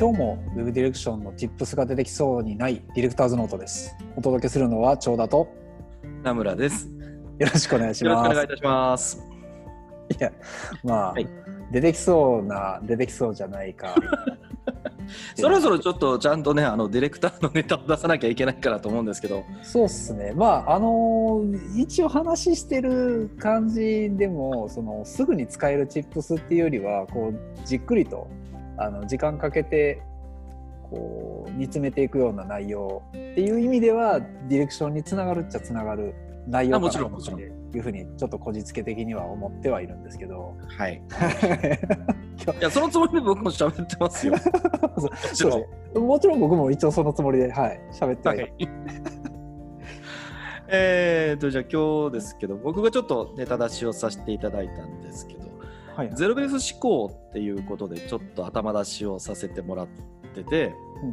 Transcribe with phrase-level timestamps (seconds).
[0.00, 3.94] 今日も Web ディレクションの Tips が出てきそうにないディレクターズノートです。
[4.16, 5.46] お届けするのは長田と
[6.22, 6.88] 名村です。
[7.38, 8.30] よろしくお願いしよろしくます。
[8.30, 9.22] お願いいたします。
[10.18, 10.32] いや、
[10.82, 11.28] まあ、はい
[11.70, 13.94] 出てきそうな、出てきそうじゃないか。
[15.36, 20.32] そろそろちょっとちゃんとね、あのディレクターのネタを出さなきゃいけないかなと思うんですけど、そうっすね。
[20.34, 21.44] まあ、あの
[21.76, 28.28] 一応話してる感じでも、そのすぐに使えるチップスっていうよりは、こうじっくりと
[28.80, 30.02] あの時間かけて
[30.84, 36.14] こう煮詰めていくような内容っていう意味では、ディレクションにつながるっちゃつながる
[36.48, 40.56] 内容かなあもちろんもちろんっていうふうにちょっとこじつけ的には思ってはいるんですけど。
[40.76, 40.94] はい。
[42.58, 44.34] いや、そのつもりで僕も喋ってますよ。
[45.94, 46.40] もちろん。
[46.40, 48.68] 僕も一応そのつもりで、はい、喋ってははいい。
[50.72, 55.49] えーと、じゃあ今日ですけど、僕がちょっとネタ出しをさせていただいたんですけど、
[56.00, 59.88] はいゼロベース思考っていうことでちょっと頭出しをさせてもらっ
[60.34, 61.12] てて、うんう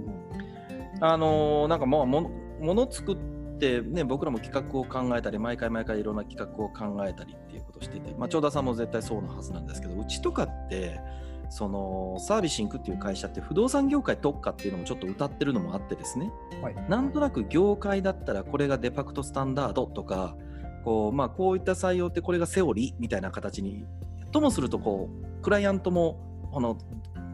[0.99, 1.03] ん。
[1.03, 3.17] あのーなんかもうもの作っ
[3.59, 11.01] て、ね、僕らも企画を考えたり毎回毎回いろんな企画を考えたりっていうことをしてて、まあ、長田さんも絶対そうなはずなんですけどうちとかって
[11.49, 16.31] そのサービシンクっていう会社って不動産業界特化っていうのもちょっと歌ってるのもあってですね。
[16.61, 16.75] はい。
[16.89, 20.35] なんとなく業界だったらこれがデファクトスタンダードとか
[20.83, 23.85] こう,、まあ、こういった採用ってこれがセオリーみたいな形に
[24.31, 26.19] ともするとこうクライアントも
[26.51, 26.77] この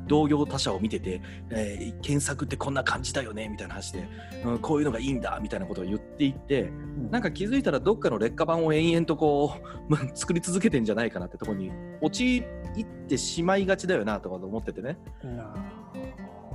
[0.07, 4.05] 同業他社を見てて、えー検索ってこんな感じだよねみたいな話で、
[4.43, 6.71] うん、こういうのがいいんだみたいなことを言っていってう
[7.07, 7.11] ん。
[7.11, 9.55] なんか気づいたらどっかの劣化版を延々とこ
[9.87, 14.97] うまあ作り続けてんじゃないかなってところに陥ってしまいがちだよなとか思っててね。
[15.23, 15.43] だ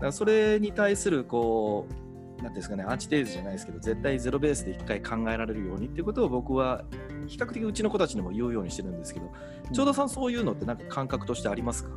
[0.00, 2.07] からそれに対するこう
[2.42, 6.84] なんていうんですかねアンチテーゼじゃないですけど絶対ゼロベースで一回考えられるようにっていうことを僕は
[7.26, 9.32] 比較的うちの子たちにも言うようにしてるんですけど
[9.72, 11.90] 長田さんそういうのってなんか感覚としてありますか？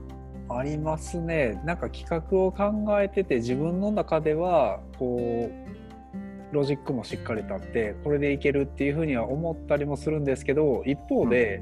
[0.50, 1.62] ありますね。
[1.64, 11.62] なんか企画を考えてて自分の中ではこうロジックもしっかり立ってこれでいけるっていうふうには思ったりもするんですけど一方で、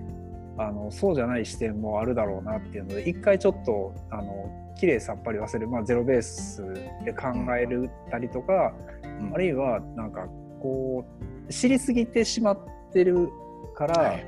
[0.57, 6.63] あのそうじゃない視点もあるだろうなっていうので一回ちょっとあの綺麗さっぱり忘れる、まあ、ゼロベース
[7.03, 7.27] で考
[7.59, 8.73] えるたりとか、
[9.03, 9.33] うん。
[9.33, 10.27] あるいはなんか
[10.61, 11.05] こ
[11.47, 12.59] う知りすぎてしまっ
[12.93, 13.29] てる
[13.75, 14.25] から、はい。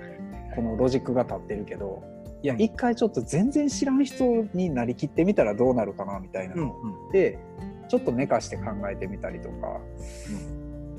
[0.54, 2.04] このロジックが立ってるけど
[2.44, 6.76] いやうん一回ちょっと全然知らん人になりきってみたらどうなるかなみたいなうんの
[7.14, 7.40] で、
[7.88, 9.80] ちょっと寝かして考えてみたりとか、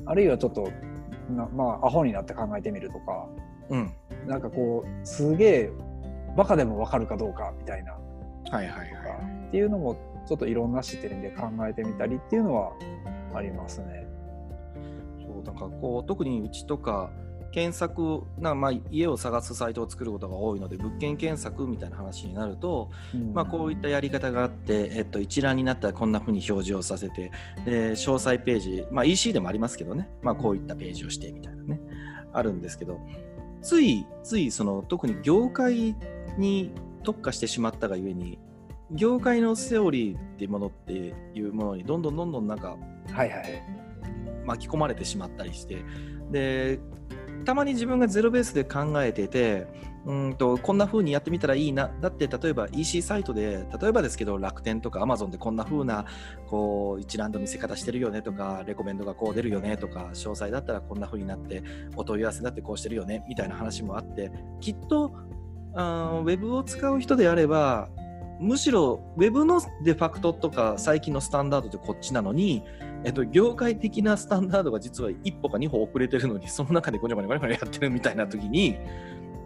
[0.07, 0.71] あるいはちょっと
[1.29, 3.27] なまあアホになって考えてみるとか
[3.69, 3.79] うん。
[3.79, 3.93] うん
[4.27, 5.71] なんかこうすげえ
[6.37, 7.91] バカでも分かるかどうかみたいな。
[7.91, 7.99] は
[8.53, 9.95] いはいはいっていうのも
[10.27, 12.73] ちょっといろんな視点で考えてみたりっていうのは
[13.35, 14.07] ありますね。
[15.21, 17.11] そうなんかこう特にうちとか
[17.51, 23.31] 検索な、まあ、家を探すサイトを作ることが多いので物件検索みたいな話になると、うん。
[23.35, 27.31] まあ、こういったやり方があって、えっと、一覧になったらこんな風に表示をさせて
[27.63, 31.79] で詳細ページ、まあ、EC でもありますけどね、まあ、こういったページをしてみたいなね。
[32.33, 32.99] あるんですけど
[33.61, 35.95] ついついその特に業界
[36.39, 36.71] に
[37.03, 38.39] 特化してしまったがゆえに
[38.93, 42.77] 業界のセオリーっていうものっていうものにどんどんどんどんなんか
[43.11, 43.63] はいはい
[44.45, 45.83] 巻き込まれてしまったりして
[46.31, 46.79] で
[47.45, 49.67] たまに自分がゼロベースで考えてて
[50.05, 56.05] うんとこんな風にやってみたらいいなだって例えば EC サイトで例えばですけど楽天とか Amazon でこんな風な
[56.47, 61.63] こう一覧の見せ方してるよねとかレコメンドがこう出るよねとか詳細だったらこんな風になって
[61.95, 65.13] お問い合わせだってこうしてるよねみたいな話もあってきっと
[65.73, 67.89] あーウェブを使う人であれば
[68.43, 72.63] むしろウェブのデファクトとか最近のスタンダードってこっちなのに
[73.05, 78.77] えっと、業界的なスタンダードが実は一歩か二歩遅れてるのに、その中でごにょごにょごにょごにょやってるみたいな時に、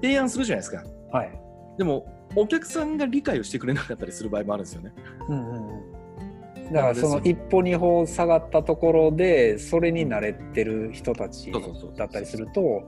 [0.01, 0.83] 提案するじゃないですか。
[1.11, 1.31] はい。
[1.77, 4.93] でも、お客さんが理解をしてくれなかったりする場合もあるんですよね。
[5.27, 11.51] うんうんうん、だからその一歩二歩下がったところでそれに慣れてる人たち
[11.95, 12.83] だったりすると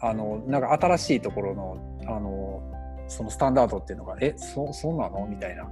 [0.00, 2.45] あのなんか新しいところのあの
[3.08, 5.26] そのスタンダードっていうのがえそそうなの？
[5.26, 5.68] みたいな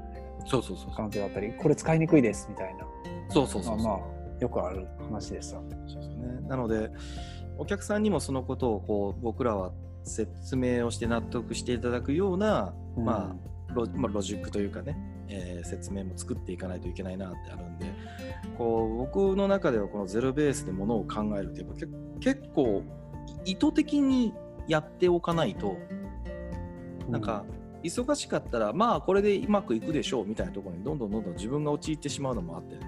[0.47, 0.95] そうそうそう。
[0.95, 2.87] 感じだったりこれ使いにくいですみたいな
[3.31, 3.77] そうそうそう。
[3.77, 5.59] まあまあよくある話でした。
[5.59, 6.49] そうですね。
[6.49, 6.91] なので、
[7.57, 9.73] お客さんにもそのことをこう僕らは
[10.03, 13.37] 説明をして納得していただくような、ま
[13.71, 14.99] あロまあ、ロジックというかね、
[15.29, 17.87] えー説明も作っていかないといけないなってあるんで、
[18.59, 21.87] こう僕の中ではこのゼロベースでものを考えるってやっぱけ
[22.21, 22.83] 結構
[23.45, 24.35] 意図的に
[24.67, 25.79] やっておかないと、
[27.09, 27.45] なんか
[27.83, 32.81] 忙しかったらまあこれでうまくいくでしょうみたいなところにどんどんどんどん自分が陥ってしまうのもあってね。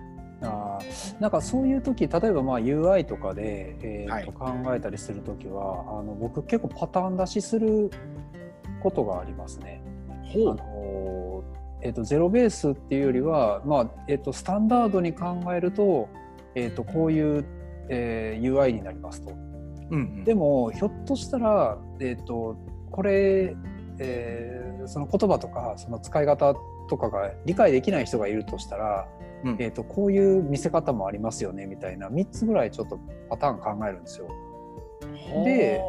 [0.42, 7.90] あーなんかそういう時例えばまあ UI とかで、えーはいと考えたりする時はあの僕結構パターン出しする
[8.82, 9.82] ことがありますね。
[10.10, 11.44] あの
[11.82, 16.08] えー、とゼロベースっていうよりは、まあえー、とスタンダードに考えると,、
[16.54, 17.44] えー、とこういう、
[17.88, 19.32] えー、UI になりますと。
[19.32, 19.46] うん
[19.90, 22.56] うんでもひょっとしたら、えー、と
[22.90, 23.54] これ、
[23.98, 26.54] えーその言葉とかその使い方
[26.88, 29.08] とかが理解できない人がいるとしたら、
[29.44, 29.56] うん。
[29.58, 32.98] えー、とこういう見せ方もありますよねみたいな3つぐらいちょっと
[33.28, 34.28] パターン考えるんですよ。
[35.44, 35.82] で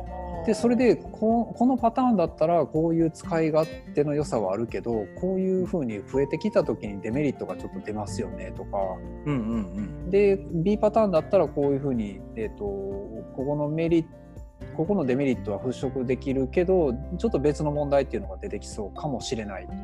[0.45, 8.77] でそれでここのパターンだったらこういう使い勝手の良さはあるけどこういうふうに増えてきた時にデメリットがちょっと出ますよねとか。
[9.25, 14.26] うんうんで B パターンだったらこういうふうに、えー、とここのメリット
[14.75, 19.77] ここのデメリットは払拭できるけどちょっと別の問題っていうのが出てきそうかもしれないとか。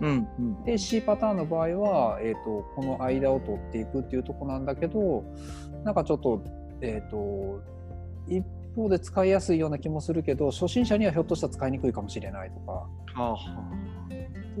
[0.00, 0.28] うんうん。
[0.38, 5.24] うんで C パターンの場合は、えー、とこの間を取っていくっていうところなんだけど
[5.84, 6.42] なんかちょっと,、
[6.80, 7.62] えー、と
[8.28, 8.44] 一
[8.76, 12.72] 方で使いやすいような気もするけど初心者にはひょっとしたら使いにくいかもしれないとか。
[12.72, 13.36] はあは
[14.06, 14.08] っ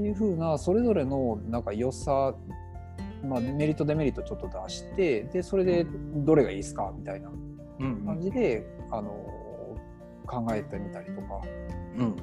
[0.00, 2.34] いう風なそれぞれのなんか良さ、
[3.24, 5.86] まあ、メリットデメリットちょっと出してでそれで
[6.16, 7.32] どれがいいですかみたいなあ
[7.80, 8.04] うん。
[8.06, 9.12] 感じで、あの
[10.28, 11.40] 考えてみたりとか。
[11.96, 12.02] うん。
[12.02, 12.12] うん。
[12.12, 12.14] っ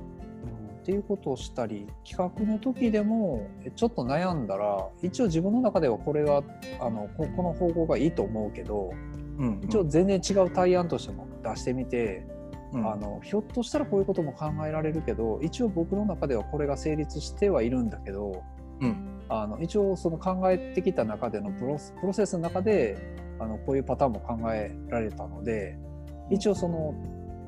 [0.85, 6.43] ていうことをしたり企画の時でもえちょっと悩んだら一応自分の中ではこれは
[6.79, 8.91] あのここの方向がいいと思うけど
[9.39, 12.27] うん一応全然違う対案としても出してみて、
[12.71, 12.91] うん。
[12.91, 18.43] あのひょっとしたらこういうことも考えられるけど一応僕の中ではこれが成立してはいるんだけど
[18.81, 19.15] うん。
[19.27, 22.95] あの一応その考えてきた中でのプロスプロセスの中で
[23.39, 25.77] あのこういうパターンも考えられたので
[26.29, 26.93] 一応その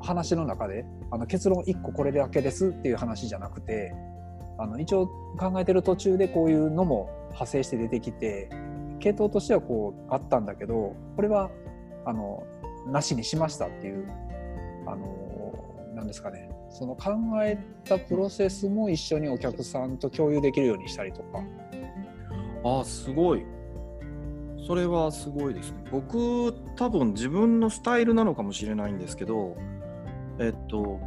[0.01, 3.93] 話の中であの結論1個これだけですっていう話じゃなくて
[4.57, 5.07] あの一応
[5.37, 8.49] 考えてる途中でこういうのも派生して出てきて
[8.99, 11.51] 系統としてはこうあったんだけどこれは
[12.05, 12.43] あの
[12.87, 14.07] なしにしましたっていう
[14.87, 15.17] あの
[15.95, 16.49] なんですかね。
[16.69, 17.11] その考
[17.43, 21.43] えたプロセスも一緒にお客さんと共有できるようにしたりとか。
[22.63, 23.45] あすごい。
[24.65, 25.77] それはすごいですね。
[25.91, 29.55] 僕多分自分のスタイルなのかもしれないんですけど
[30.39, 30.99] えっと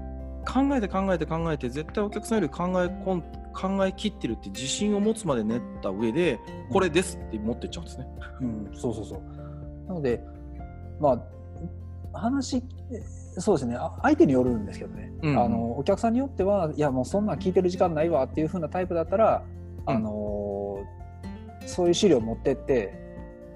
[0.47, 3.23] 考えて考えて考えて絶対お客さんより考えこん
[3.53, 6.39] 考えきってるって自信を持つまで練った上で
[6.73, 8.07] これですって持ってっちゃうんですね。
[8.41, 9.89] うん、そうそうそう。
[9.89, 10.23] なので、
[11.01, 11.21] ま
[12.13, 12.63] あ、話、
[13.39, 19.43] そうですね、あ相手によるんですけどね、うんあのお客さんによっては、いや、もうそんなん聞いてる時間ないわっていう風なタイプだったら、
[19.87, 20.85] うんあの
[21.67, 22.95] そういう資料持ってって、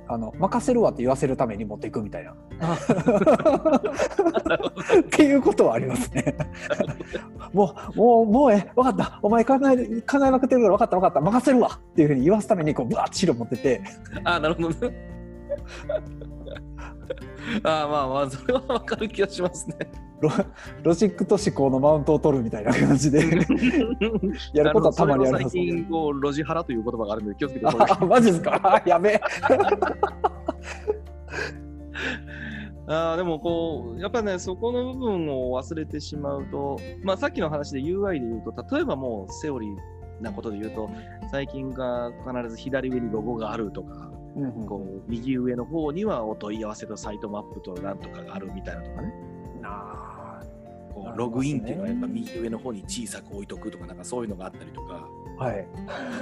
[0.09, 2.35] あの任せるわって言わせるために持っていくみたいな。
[5.01, 6.37] っていうことはありますね。
[7.53, 13.83] もう、もう、もうえ、分かった、お前考え、考えまくってるから分かった、分かった、任せるわっていうふうに言わすために、こう、ぶわっと資料持ってって、
[14.25, 15.15] あなるほどね。
[17.65, 19.77] あまあまあそれはわかる気がしますね。
[20.21, 20.31] ロ
[20.83, 23.19] ロジックと思考のマウントを取るみたいな感じで。
[24.55, 27.99] やることはたまにあります最近こうロジハラという言葉があるので 気をつけてください。
[28.01, 28.83] あマジですか？
[28.87, 29.21] やべえ。
[32.87, 40.91] あーでもこうやっぱねそこの部分を忘れてしまうと、まあ、さっきの話で UI で言うと例えばもうセオリーなことで言うと
[41.31, 44.11] 最近が必ず左上にロゴがあるとか、
[44.67, 49.15] こう右上の方にはお問い合わせとサイトマップとなんとかがあるみたいなとかね。
[49.61, 50.41] な
[50.93, 55.09] こうログインっていうのはやっぱ右上の方に小さく置いとくとかなんかそういうのがあったりとか。
[55.39, 55.67] はい。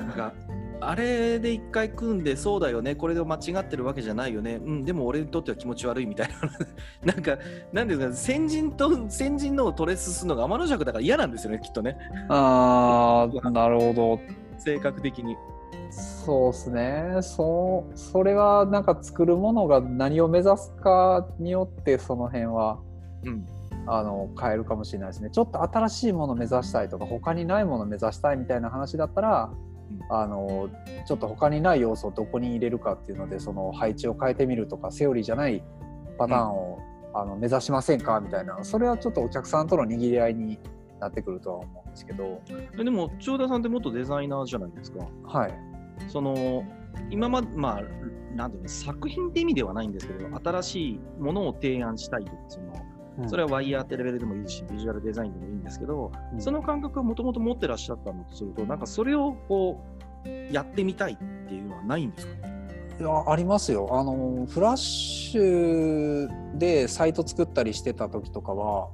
[0.07, 0.33] なんか
[0.81, 4.57] あれで一回組んでそうだよねこれで間違ってるわけじゃないよね。
[4.57, 6.29] うんでも俺にとっては気持ち悪いみたい
[7.05, 7.15] な。
[7.15, 7.39] なんか
[7.73, 11.97] なんていうか先人と先人のをトレースするのが天の弱だから嫌なんですよねきっとね。
[12.29, 14.21] あーなるほど。
[14.59, 15.37] 性格的に
[15.91, 17.19] そうですね。
[17.23, 22.79] そうそれはなんか作るものが何を目指すかによってその辺は
[23.25, 23.47] うん。
[23.87, 25.31] あの変えるかもしれないですね。
[25.31, 29.51] ちょっと新しいものを目指したいとか他にないものを目指したいみたいな話だったら、
[29.91, 30.17] うん。
[30.17, 30.71] あの
[31.07, 35.65] ちょっと他にない要素をどこに入れるかっていうのでその配置を変えてみるとかセオリーじゃない
[36.17, 36.79] パターンを、
[37.15, 38.63] あの目指しませんかみたいな。
[38.63, 40.61] それはちょっとお客さんとの握り合いに
[41.03, 42.41] なってくるとは思うんですけど。
[42.77, 45.07] でも長田さんって元デザイナーじゃないですか。
[45.25, 45.55] はい。
[46.09, 46.65] その
[47.11, 47.83] 今までまあ
[48.35, 56.41] なんていうの作品って意味ではないんですけど新しいものを提案したいとかそのそれはワイヤーってレベルでもいいし、ビジュアルデザインでもいいんですけど、うん。
[56.41, 59.85] その感覚をもともと持ってらっしゃったのとすると、なんかそれをこ
[60.25, 61.17] うやってみたいっ
[61.47, 62.35] ていうのはないんですか？
[62.47, 62.53] ね
[62.99, 63.87] いやありますよ。
[63.93, 68.89] あのフラッシュでサイト作ったりしてた時とかは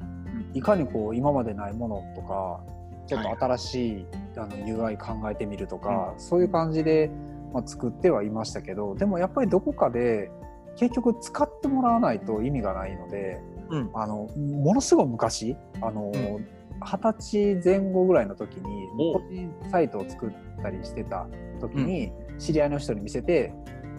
[0.55, 2.61] いかにこう今までないものとか
[3.07, 7.11] ちょっと新しい、あの UI 考えてみるとか、そういう感じで、
[7.55, 10.31] まあ、作ってはいましたけどでもやっぱりどこかで
[10.77, 13.41] 結局使ってもらわないと意味がないので
[13.71, 13.91] うん。
[13.95, 16.47] あのものすごい昔あの、うん。
[16.81, 19.19] 二十歳前後ぐらいの時にお。
[19.19, 20.31] 個人サイトを作っ
[20.63, 21.27] たりしてた
[21.61, 23.53] 時に、知り合いの人に見せて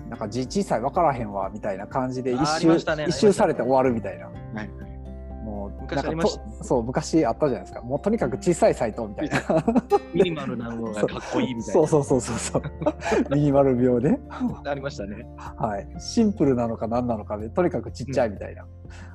[0.09, 4.25] なんか字小さい分からへんわみたいな感じで一周、ね一周されて終わるみたいな。
[4.27, 4.31] は
[4.63, 4.88] いも
[5.77, 6.39] う昔ありました。
[6.39, 7.81] とそう昔あったじゃないですか。
[7.81, 9.39] もうとにかく小さいサイトみたいな。
[10.13, 11.73] ミニマルなのがかっこいいみたいな。
[11.73, 13.35] そうそうそうそうそう。
[13.35, 14.19] ミニマル病で、
[14.65, 15.25] ありましたね。
[15.37, 18.63] はい、シンプルなのか何なのかでとにかくちっちゃいみたいな、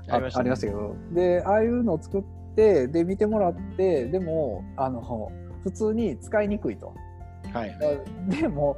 [0.08, 0.50] あありましたね。
[0.56, 0.96] けど。
[1.12, 2.22] でああいうのを作っ
[2.54, 5.02] てで見てもらってでもあの
[5.62, 6.94] 普通に使いにくいと。
[7.52, 7.76] はい。
[8.28, 8.76] でも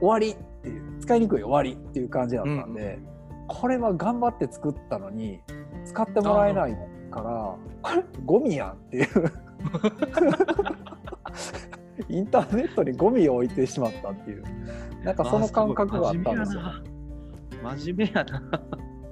[0.00, 0.98] 終わりっていう。
[1.00, 2.98] 使いにくい終わりっていう感じだったんで、
[3.46, 5.40] これは頑張って作ったのに
[5.86, 6.76] 使ってもらえない
[7.08, 9.06] からこれゴミやんっていう
[12.08, 14.44] インターネットにゴミを置いてしまったっていう
[15.04, 16.62] なんかその感覚があったんですよ。
[17.62, 18.24] 真面目やな。
[18.24, 18.62] だか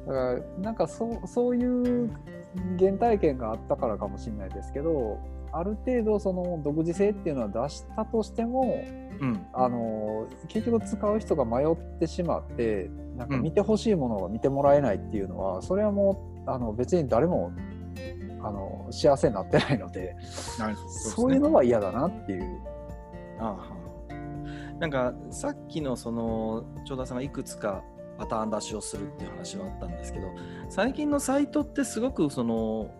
[0.06, 1.64] らなんかそうそうい
[2.04, 2.10] う
[2.78, 5.18] 原体験があったからかもしれないですけど
[5.52, 8.84] ある程度その独自性っていうのは出したとしても
[9.20, 9.46] うん。
[9.54, 17.50] あの結局使う人が迷ってしまってなんか見てほしいものが見てもらえないっていうのは、それはもうあの別に誰も
[18.46, 20.16] あの幸せになってないので
[20.86, 22.60] そういうのは嫌だなっていう。
[23.38, 23.76] ああ
[24.78, 27.82] なんかさっきのその長田さんがいくつか
[28.18, 30.28] パターン出しをするっていう話はあったんですけど
[30.68, 32.90] 最近のサイトってすごくその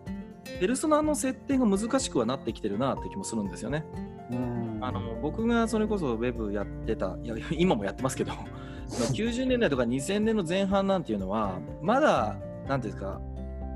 [0.59, 3.85] ペルソナの設定が難しくはなってきてるなって気もするんですよね。
[4.31, 8.33] うんあの僕がそれこそウェブやってたいや今もやってますけど
[8.87, 12.35] その90年代とか2000年の前半なんていうのはまだ
[12.67, 13.21] 何ていうんですか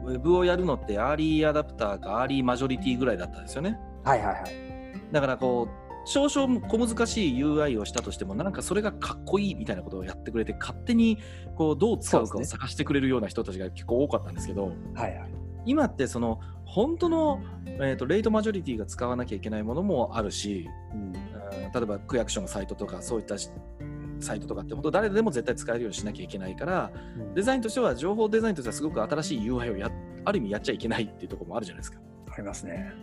[0.06, 3.78] ウェブをやるのってアーリーアダプターかアーリーマジョリティぐらいだったんですよね。
[4.04, 4.44] はいはいはい。
[5.12, 11.20] だからこう少々小難しい UI をしたとしてもなんかそれがかっこいいみたいなことをやってくれて勝手に
[11.56, 15.32] こうどう使うかを探してくれるような人たちが結構多かったんですけどはいはい。
[15.66, 21.32] 今ってその本当の、えー、とレイトマジョリティが使わなきゃいけないものもあるし、うんうん
[21.74, 23.50] 例えば区役所のサイトとかそういったし
[24.22, 26.92] サイトとかって本当誰でも絶対使えるようにしなきゃいけないから
[27.36, 29.92] デザインとしては情報デザインとしてはすごく新しい UI をや
[30.24, 32.00] ある意味やっちゃいけないっていうところもあるじゃないですか。
[32.34, 32.94] ありますね。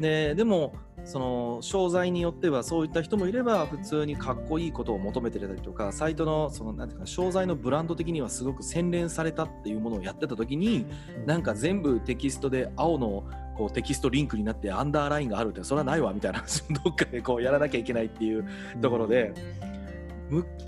[0.00, 10.86] ででもその商材によってはそういった人もいれば普通にかっこいいことを求めてたりとかサイトのそのなんていうか商材のブランド的にはすごく洗練されたっていうものをやってた時に
[11.26, 13.24] なんか全部テキストで青の
[13.56, 16.42] こうテキストリンクになってアンダーラインがあるってそれはないわみたいな
[16.84, 18.46] どっかでこうやらなきゃいけないっていう
[18.80, 19.32] ところで、
[19.72, 19.73] む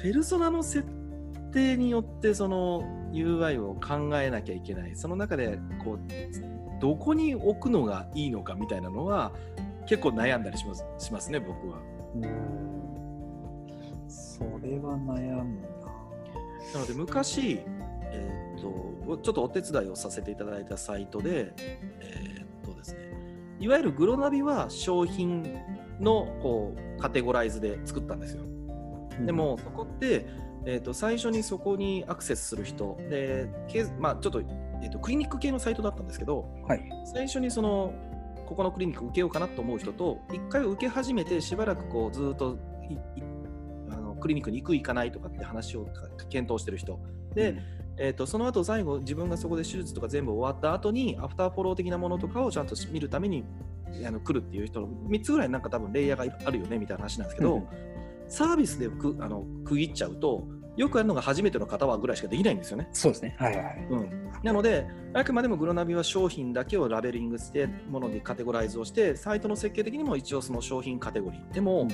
[0.03, 0.87] ペルソナの設
[1.53, 2.83] 定によってその
[3.13, 6.01] UI を考えなきゃいけないその中でこう
[6.81, 9.33] どこに置くのがいいのかみたいなのは
[9.87, 11.79] 結構悩んだりしますしますね僕は。
[12.17, 12.87] うん
[14.09, 15.61] それは悩む
[16.75, 17.61] なので昔、
[18.13, 21.53] えーっとちょっとお手伝いをさせていただいたサイトで、
[22.01, 22.99] えーっとですね、
[23.61, 25.45] いわゆるグロナビは商品
[26.01, 28.43] のこうカテゴライズで作ったんですよ。
[29.21, 29.27] な。
[29.27, 30.27] でもそこって、
[30.65, 36.89] えー、と最初にそこにアクセスする人で、けまあ、ちょっと,、えー、とクリニック系のサイトだったんですけどはい。
[37.05, 37.93] 最初にその
[38.47, 42.57] ここのクリニック受けようかなと思う人と一回受け始めてしばらくこうずっと
[43.91, 47.01] あのクリニックに行く行かないとかって話をか検討してる人
[47.35, 47.57] で、
[47.99, 53.45] えー、とその後最後自分がそこで手術とか全部終わった後にアフターフォロー的なものとかをちゃんと見るために
[54.07, 57.96] あの来るっていう人の3つぐらいなんか多分レイヤーがあるよねみたいな話なんですけど、うん
[58.29, 62.89] サービスでくあの区切っちゃうとよくやるのが初めての方はぐらいしかできないんですよね。
[62.93, 63.35] そうですね。
[63.39, 63.87] はいはい。
[63.91, 71.89] うん、なのであくまでもグロナビは商品だけをラベリングしてものにカテゴライズをしてサイトの設計的にも一応その商品カテゴリーでも、うん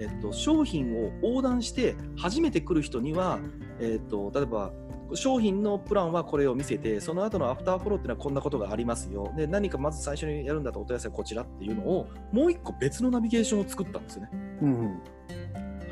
[0.00, 3.38] えっと、商品を横断して初めて来る人には、
[3.78, 4.72] えっと、例えば
[5.14, 14.30] 商品のプランはこれを見せてその後のアフターフォローっていうのはこんなことがありますよで何かまず最初にやるんだとお問い合わせはこちらっていうのをもう一個別のナビゲーションを作ったんですよね。
[14.62, 15.00] うん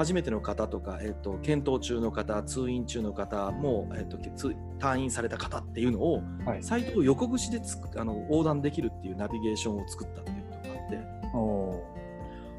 [0.02, 6.62] 初めての方とか、えっと、検討中の方、通院中の方も、えっと、通退院された方っていうのを、はい。
[6.62, 10.90] サイトを横串でつくあの横断できるっていうナビゲーションを作ったっていうことがあっ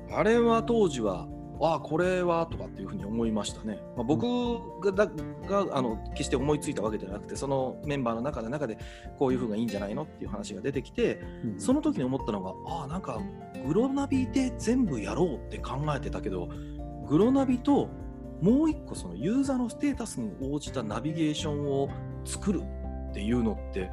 [0.10, 1.28] て、あれは当時は、
[1.60, 3.80] ああ、これはとかっていうふうに思いましたね。
[3.98, 5.12] まあ、僕がだ
[5.48, 8.78] があの決して思いついたわけではなくて、そのメンバーの中で中で
[9.20, 13.20] こういうふうがいいんじゃないのっていう話が出てきて、うんその時に思ったのが、ああ、なんか
[13.66, 16.50] グロナビで全部やろうって考えてたけど、
[17.08, 17.90] グロナビと
[18.42, 21.90] もう一個そのユーザーのステータスに応じたナビゲーションを
[22.26, 22.62] 作る
[23.10, 23.90] っていうのって、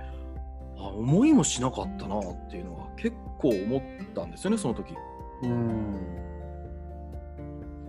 [0.76, 3.82] あ思いもしなかったなっていうのは結構思っ
[4.14, 4.94] たんですよね、その時。
[5.42, 6.20] うん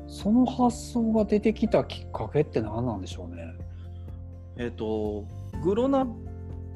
[0.08, 3.54] その発想が出てきたきっかけって何なんでしょうね。
[4.58, 5.26] えっ、と、
[5.64, 6.06] グロナ、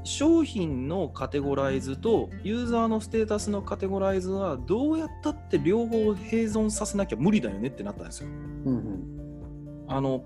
[0.05, 8.29] 商品のカテゴライズとユーザーのステータスのカテゴライズはどうやったって両方併存させなきゃ無理だよねってなったんですよ。
[8.65, 10.23] うんあの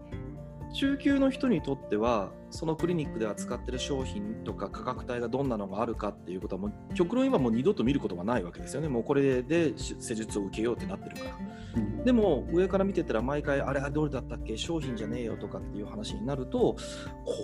[0.72, 8.88] 中級の人にとってはそのクリニックで扱ってる商品とか価格帯がどんなのがあるかっていうことはもう極論今もう二度と見ることがないわけですよね。
[8.88, 11.38] もうこれで施術を受けようってなってるから。
[11.78, 14.56] うんでも上から見てたら毎回あれはどれだったっけ？
[14.58, 16.78] 商品じゃねえよとかっていう話になると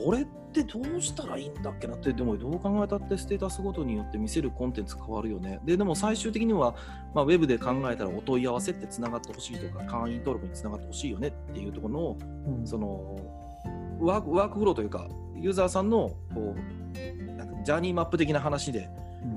[0.06, 5.60] これってどうしたらいいんだっけなってでもどう考えたってステータスごとによって見せるコンテンツ変わるよね。
[5.64, 6.76] ででも最終的には、
[7.14, 12.68] まあ、ウェブで考えたらお問い合わせってつながってほしいとか会員登録につながってほしいよねっていうところのうん。
[12.68, 13.18] その
[14.00, 18.90] ワークワークフローというかユーザーさんのこうなんかジャーニーマップ的な話で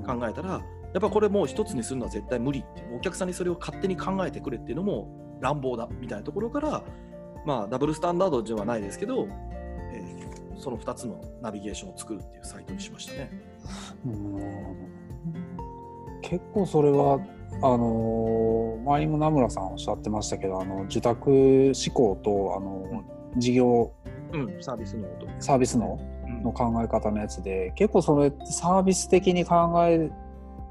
[0.05, 0.59] 考えたら、や
[0.97, 6.83] っぱこれもう一つにするのは絶対無理ってお客さんにそれを勝手に考えてくれっていうのも乱暴だみたいなところから、
[7.45, 9.27] まあ、ダブルスタンダードではないですけど、
[9.91, 10.18] えー
[10.59, 13.31] その2つのナビゲーションを作るっていうサイトにしましたね。
[14.05, 14.39] うん
[16.21, 17.19] 結構それは
[17.61, 23.03] あのー前にも名村さんおっしゃってましたけどあの受託志向とあの
[23.37, 23.93] 事業
[24.31, 25.27] うん、サービスの音。
[25.39, 30.11] サービスのうんの考え方のやつで結構それサービス的に考え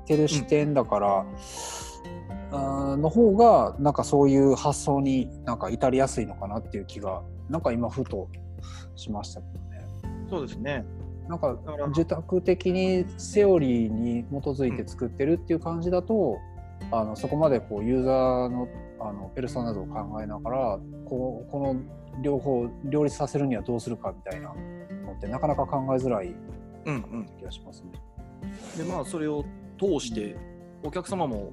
[0.07, 1.27] てる視点だから、
[2.53, 8.29] あーの方がなんかそういう発想になんか至りやすいのかなっていう気がなんか今ふと
[8.95, 9.68] しましたけどね。
[10.31, 10.85] そうですね。
[11.29, 11.59] なんか
[11.91, 16.39] 受託的にセオリーに基づいて作ってるっていう感じだと、
[16.91, 18.69] あのそこまでこうユーザーの
[19.01, 21.77] あのペルソナなどを考えながらこうこの
[22.23, 26.35] 両方両立させるにはどうするかみたいなのってなかなか考えづらい
[26.85, 27.27] うんうん。
[27.39, 27.93] 気がしますね。
[28.77, 29.45] でまあそれを
[29.79, 30.37] 通して
[30.83, 31.53] お客様も、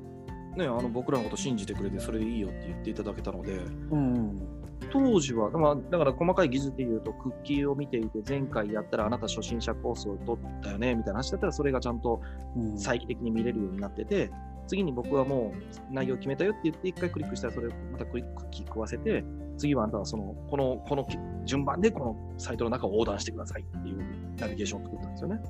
[0.55, 3.57] ね、あの僕らのこと信じてくれてそれでいいよって言っていただけたので
[3.91, 4.54] うん
[4.91, 12.21] 当時は、まあ、だから細かい技術で言うとクッキーを見ていて前回やったらあなた初心者コースを取ったよねみたいな話だったらそれがちゃんと
[12.55, 14.31] うん再帰的に見れるようになってて
[14.67, 15.53] 次に僕はも
[15.91, 19.23] う内容決めたよって言って一回クリックしたらそれをまたクリックキー食わせて
[19.57, 21.07] 次はあなたはそのこのこの
[21.45, 24.03] 順番でこのサイトの中を横断してくださいっていう
[24.37, 25.41] ナビゲーションを作ったんですよね。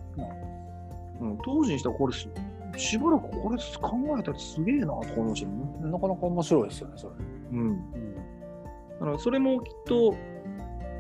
[1.21, 2.27] うん、当時にしたらこれし
[2.77, 5.87] しばらくこれ考えたらすげえなと思いました。
[5.87, 7.13] なかなか面白いですよねそれ。
[7.51, 7.59] うん。
[7.59, 8.14] うん
[8.99, 10.15] だからそれもきっと、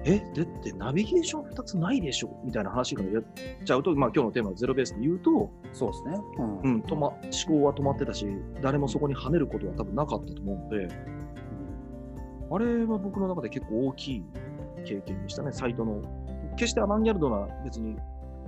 [0.03, 2.39] え、だってナビゲーション2つないでしょ？
[2.43, 3.23] みたいな話からやっ
[3.65, 6.19] ちゃうと、まあ今日のテーマゼロベースで言うと、そうですね。
[6.37, 8.27] うんうん、止ま思考は止まってたし、
[8.61, 10.87] 誰もそこに跳ねることは多分なかったと思うので、
[12.51, 14.23] あれは僕の中で結構大きい
[14.85, 16.01] 経験でしたね、サイトの。
[16.55, 17.97] 決してアバンギャルドな別に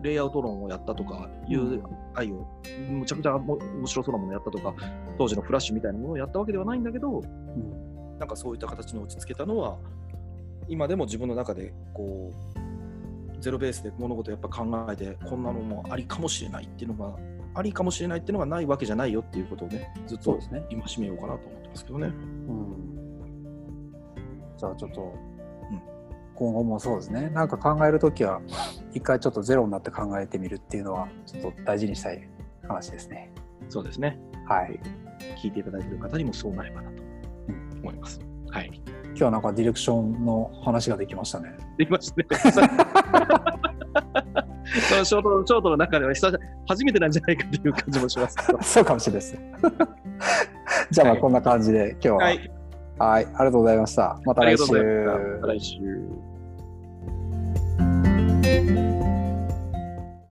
[0.01, 1.81] レイアウト論をやったとか、うん
[2.13, 2.47] UI を
[2.89, 4.75] むちゃくちゃも面白そうなものをやったとか、
[5.17, 7.76] 当時のフラッシュみたいなものをやったわけではないんだけど、うん
[8.19, 9.77] なんかそういった形に落ち着けたのは、
[10.67, 17.15] 今でも自分の中でこう、ゼロベースで物事をやっぱ考えて、こんなのもありかもしれないっていうのが、
[17.55, 20.65] ありかもしれないっていうのがないわけじゃないよっていうことをね、ずっとそうですね。
[20.69, 22.07] 今しめようかなと思ってますけどね。
[22.07, 22.97] うん
[24.57, 25.81] じゃあちょっと、うん
[26.35, 28.41] 今後もそうですねなんか考えるときは
[28.93, 32.29] 一回ちょっとゼロになって考えてみるっていうのはちょっと大事にしたい
[32.67, 33.31] 話ですね。
[33.69, 34.19] そうですね。
[34.45, 34.79] はい。
[35.41, 37.01] 聞いていただいている方にもそうなればなと
[37.87, 38.19] 思います。
[38.51, 38.71] はい。
[39.07, 41.55] 今日はなんかディレクションの話ができましたね。
[41.77, 42.27] できましたね。
[44.89, 48.61] そのショートショートの中では久々初めてなんじゃないかという感じもしますけど。
[48.61, 49.37] そうかもしれないです。
[50.91, 52.39] じゃあまあはいこんな感じで今日は、ははい、い。
[52.99, 54.19] ありがとうございました。
[54.25, 54.63] また来週。
[54.63, 55.81] ありがとうございました。
[55.81, 56.17] また
[58.67, 59.06] 来週。